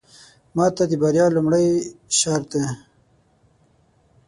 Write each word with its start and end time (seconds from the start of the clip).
ماته 0.55 0.83
د 0.89 0.93
بريا 1.01 1.25
لومړې 1.35 1.65
شرط 2.17 2.47
دی. 2.53 2.65